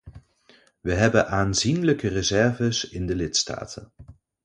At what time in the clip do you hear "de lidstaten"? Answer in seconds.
3.05-3.91